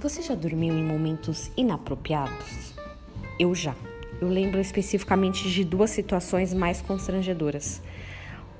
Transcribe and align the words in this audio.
Você 0.00 0.22
já 0.22 0.34
dormiu 0.34 0.74
em 0.74 0.82
momentos 0.82 1.50
inapropriados? 1.58 2.72
Eu 3.38 3.54
já. 3.54 3.74
Eu 4.18 4.28
lembro 4.28 4.58
especificamente 4.58 5.50
de 5.50 5.62
duas 5.62 5.90
situações 5.90 6.54
mais 6.54 6.80
constrangedoras. 6.80 7.82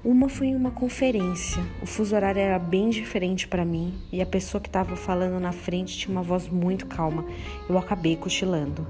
Uma 0.04 0.29
foi 0.29 0.48
em 0.48 0.54
uma 0.54 0.71
conferência. 0.71 1.62
O 1.80 1.87
fuso 1.87 2.15
horário 2.15 2.38
era 2.38 2.58
bem 2.58 2.90
diferente 2.90 3.48
para 3.48 3.65
mim 3.65 3.94
e 4.12 4.21
a 4.21 4.26
pessoa 4.26 4.61
que 4.61 4.69
estava 4.69 4.94
falando 4.97 5.40
na 5.40 5.51
frente 5.51 5.97
tinha 5.97 6.12
uma 6.12 6.22
voz 6.22 6.47
muito 6.47 6.87
calma. 6.87 7.24
Eu 7.66 7.79
acabei 7.79 8.16
cochilando. 8.16 8.87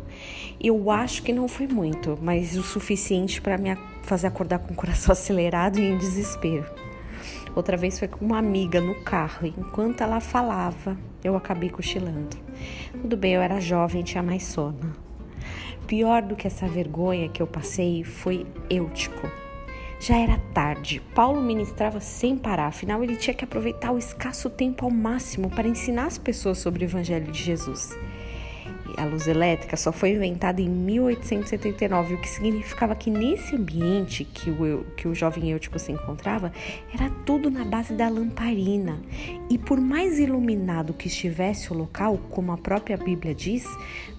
Eu 0.61 0.91
acho 0.91 1.23
que 1.23 1.33
não 1.33 1.47
foi 1.47 1.69
muito, 1.69 2.19
mas 2.21 2.57
o 2.57 2.65
suficiente 2.65 3.41
para 3.41 3.57
me 3.59 3.79
fazer 4.03 4.27
acordar 4.27 4.59
com 4.59 4.73
o 4.73 4.77
coração 4.77 5.13
acelerado 5.15 5.79
e 5.79 5.83
em 5.83 5.97
desespero. 5.97 6.90
Outra 7.55 7.77
vez 7.77 7.99
foi 7.99 8.09
com 8.09 8.25
uma 8.25 8.39
amiga 8.39 8.81
no 8.81 8.95
carro 9.03 9.47
e 9.47 9.55
enquanto 9.57 10.03
ela 10.03 10.21
falava, 10.21 10.97
eu 11.23 11.37
acabei 11.37 11.69
cochilando. 11.69 12.37
Tudo 13.01 13.17
bem, 13.17 13.35
eu 13.35 13.43
era 13.43 13.61
jovem, 13.61 14.03
tinha 14.03 14.23
mais 14.23 14.45
sono. 14.45 14.95
Pior 15.87 16.23
do 16.23 16.37
que 16.37 16.47
essa 16.47 16.69
vergonha 16.69 17.29
que 17.29 17.43
eu 17.43 17.47
passei 17.47 18.05
foi 18.05 18.47
Eutico. 18.69 19.29
Já 19.99 20.17
era 20.17 20.39
tarde, 20.55 21.03
Paulo 21.15 21.43
ministrava 21.43 22.01
sem 22.01 22.39
parar, 22.39 22.69
afinal 22.69 23.05
ele 23.05 23.17
tinha 23.17 23.35
que 23.35 23.45
aproveitar 23.45 23.93
o 23.93 23.99
escasso 23.99 24.49
tempo 24.49 24.87
ao 24.87 24.91
máximo 24.91 25.51
para 25.51 25.69
ensinar 25.69 26.07
as 26.07 26.17
pessoas 26.17 26.57
sobre 26.59 26.85
o 26.85 26.87
Evangelho 26.87 27.31
de 27.31 27.43
Jesus. 27.43 27.91
A 28.97 29.05
luz 29.05 29.27
elétrica 29.27 29.77
só 29.77 29.93
foi 29.93 30.11
inventada 30.11 30.61
em 30.61 30.69
1879, 30.69 32.15
o 32.15 32.19
que 32.21 32.29
significava 32.29 32.95
que 32.95 33.11
nesse 33.11 33.57
ambiente 33.57 34.25
que 34.25 34.51
o, 34.51 34.85
que 34.97 35.09
o 35.09 35.15
jovem 35.15 35.51
Eutico 35.51 35.79
se 35.79 35.93
encontrava, 35.93 36.53
era 36.93 37.11
tudo 37.25 37.51
na 37.51 37.65
base 37.65 37.95
da 37.95 38.09
lamparina. 38.09 39.01
E 39.49 39.59
por 39.59 39.81
mais 39.81 40.19
iluminado 40.19 40.95
que 40.95 41.09
estivesse 41.09 41.73
o 41.73 41.77
local, 41.77 42.19
como 42.31 42.53
a 42.53 42.59
própria 42.59 42.97
Bíblia 42.97 43.35
diz, 43.35 43.65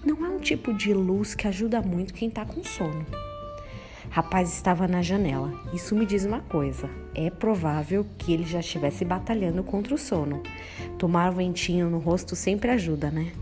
não 0.04 0.24
é 0.24 0.28
um 0.28 0.38
tipo 0.38 0.72
de 0.72 0.92
luz 0.92 1.34
que 1.34 1.48
ajuda 1.48 1.80
muito 1.80 2.14
quem 2.14 2.28
está 2.28 2.44
com 2.44 2.62
sono. 2.64 3.06
Rapaz 4.10 4.52
estava 4.52 4.86
na 4.86 5.00
janela. 5.00 5.50
Isso 5.72 5.94
me 5.94 6.04
diz 6.04 6.26
uma 6.26 6.40
coisa: 6.40 6.90
é 7.14 7.30
provável 7.30 8.04
que 8.18 8.32
ele 8.32 8.44
já 8.44 8.60
estivesse 8.60 9.06
batalhando 9.06 9.62
contra 9.62 9.94
o 9.94 9.98
sono. 9.98 10.42
Tomar 10.98 11.30
ventinho 11.30 11.88
no 11.88 11.98
rosto 11.98 12.36
sempre 12.36 12.70
ajuda, 12.70 13.10
né? 13.10 13.32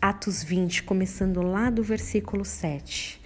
Atos 0.00 0.44
20, 0.44 0.82
começando 0.82 1.40
lá 1.40 1.70
do 1.70 1.82
versículo 1.82 2.44
7. 2.44 3.20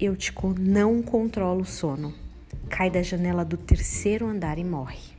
Eutico 0.00 0.54
não 0.58 1.02
controla 1.02 1.60
o 1.60 1.64
sono. 1.64 2.14
Cai 2.70 2.88
da 2.88 3.02
janela 3.02 3.44
do 3.44 3.56
terceiro 3.56 4.26
andar 4.26 4.56
e 4.56 4.64
morre. 4.64 5.12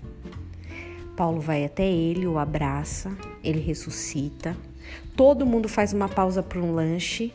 Paulo 1.16 1.42
vai 1.42 1.66
até 1.66 1.86
ele, 1.86 2.26
o 2.26 2.40
abraça, 2.40 3.16
ele 3.44 3.60
ressuscita. 3.60 4.56
Todo 5.16 5.46
mundo 5.46 5.68
faz 5.68 5.92
uma 5.92 6.08
pausa 6.08 6.42
para 6.42 6.60
um 6.60 6.74
lanche, 6.74 7.34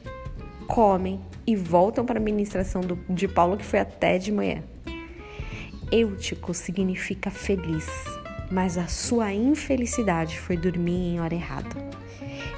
comem 0.67 1.21
e 1.47 1.55
voltam 1.55 2.05
para 2.05 2.19
a 2.19 2.23
ministração 2.23 2.81
do, 2.81 2.99
de 3.09 3.29
Paulo, 3.29 3.59
que 3.59 3.65
foi 3.65 3.79
até 3.79 4.17
de 4.19 4.33
manhã. 4.33 4.63
Eutico 5.93 6.55
significa 6.55 7.31
feliz, 7.31 7.87
mas 8.51 8.79
a 8.79 8.87
sua 8.87 9.33
infelicidade 9.35 10.41
foi 10.41 10.57
dormir 10.57 11.15
em 11.15 11.21
hora 11.21 11.35
errada. 11.35 11.91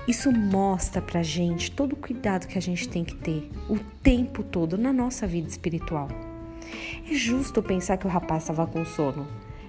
Isso 0.06 0.32
mostra 0.32 1.00
pra 1.00 1.22
gente 1.22 1.70
todo 1.70 1.92
o 1.92 1.96
cuidado 1.96 2.46
que 2.46 2.58
a 2.58 2.62
gente 2.62 2.88
tem 2.88 3.04
que 3.04 3.14
ter 3.14 3.50
o 3.68 3.78
tempo 4.02 4.42
todo 4.42 4.76
na 4.76 4.92
nossa 4.92 5.26
vida 5.26 5.48
espiritual. 5.48 6.08
É 7.10 7.14
justo 7.14 7.62
pensar 7.62 7.96
que 7.96 8.06
o 8.06 8.10
rapaz 8.10 8.42
estava 8.42 8.66
com 8.66 8.84
sono. 8.84 9.26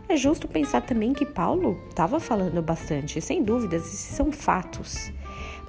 É 0.08 0.16
justo 0.16 0.47
pensar 0.47 0.81
também 0.81 1.14
que 1.14 1.25
Paulo 1.25 1.80
estava 1.89 2.20
falando 2.20 2.61
bastante, 2.61 3.22
sem 3.22 3.44
dúvidas, 3.44 3.86
esses 3.86 4.00
são 4.00 4.31
fatos. 4.31 5.11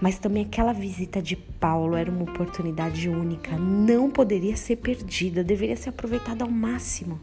Mas 0.01 0.19
também 0.19 0.45
aquela 0.45 0.73
visita 0.73 1.23
de 1.23 1.37
Paulo 1.37 1.97
era 1.97 2.11
uma 2.11 2.25
oportunidade 2.25 3.09
única, 3.09 3.57
não 3.57 4.11
poderia 4.11 4.57
ser 4.57 4.77
perdida, 4.77 5.45
deveria 5.45 5.77
ser 5.77 5.91
aproveitada 5.91 6.45
ao 6.45 6.51
máximo. 6.51 7.21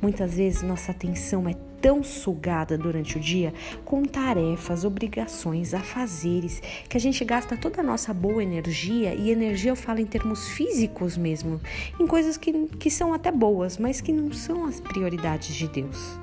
Muitas 0.00 0.34
vezes 0.34 0.62
nossa 0.62 0.92
atenção 0.92 1.48
é 1.48 1.54
tão 1.80 2.02
sugada 2.02 2.78
durante 2.78 3.16
o 3.16 3.20
dia 3.20 3.52
com 3.84 4.04
tarefas, 4.04 4.84
obrigações, 4.84 5.74
afazeres, 5.74 6.62
que 6.88 6.96
a 6.96 7.00
gente 7.00 7.24
gasta 7.24 7.56
toda 7.56 7.80
a 7.80 7.84
nossa 7.84 8.14
boa 8.14 8.42
energia, 8.42 9.14
e 9.14 9.30
energia 9.30 9.72
eu 9.72 9.76
falo 9.76 10.00
em 10.00 10.06
termos 10.06 10.48
físicos 10.48 11.16
mesmo, 11.16 11.60
em 11.98 12.06
coisas 12.06 12.36
que, 12.36 12.52
que 12.78 12.90
são 12.90 13.12
até 13.12 13.32
boas, 13.32 13.76
mas 13.76 14.00
que 14.00 14.12
não 14.12 14.32
são 14.32 14.66
as 14.66 14.80
prioridades 14.80 15.54
de 15.54 15.66
Deus. 15.66 16.18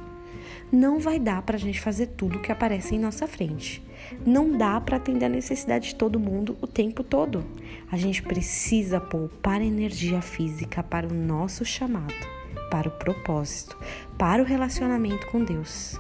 Não 0.72 1.00
vai 1.00 1.20
dar 1.20 1.42
para 1.42 1.58
a 1.58 1.60
gente 1.60 1.80
fazer 1.80 2.08
tudo 2.08 2.40
que 2.40 2.52
aparece 2.52 2.96
em 2.96 3.00
nossa 3.00 3.28
frente. 3.28 3.84
Não 4.26 4.58
dá 4.58 4.82
para 4.82 4.98
atender 4.98 5.26
a 5.26 5.30
necessidade 5.30 5.90
de 5.90 5.96
todo 5.96 6.20
mundo 6.20 6.58
o 6.62 6.68
tempo 6.68 7.04
todo. 7.04 7.46
A 7.92 7.98
gente 7.98 8.22
precisa 8.24 9.00
poupar 9.00 9.62
energia 9.62 10.22
física 10.22 10.82
para 10.82 11.08
o 11.08 11.14
nosso 11.14 11.64
chamado 11.64 12.45
para 12.70 12.90
o 12.90 12.92
propósito, 12.92 13.78
para 14.18 14.42
o 14.42 14.46
relacionamento 14.46 15.28
com 15.28 15.44
Deus. 15.44 16.00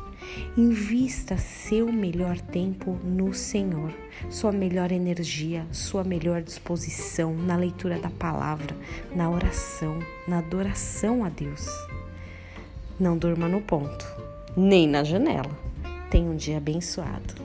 Invista 0.57 1.37
seu 1.37 1.91
melhor 1.91 2.39
tempo 2.39 2.97
no 3.03 3.33
Senhor, 3.33 3.93
sua 4.29 4.51
melhor 4.51 4.91
energia, 4.91 5.65
sua 5.71 6.03
melhor 6.03 6.41
disposição 6.41 7.33
na 7.33 7.55
leitura 7.55 7.99
da 7.99 8.09
palavra, 8.09 8.75
na 9.15 9.29
oração, 9.29 9.99
na 10.27 10.39
adoração 10.39 11.23
a 11.23 11.29
Deus. 11.29 11.67
Não 12.99 13.17
durma 13.17 13.47
no 13.47 13.61
ponto, 13.61 14.05
nem 14.55 14.87
na 14.87 15.03
janela. 15.03 15.51
Tenha 16.09 16.29
um 16.29 16.35
dia 16.35 16.57
abençoado. 16.57 17.35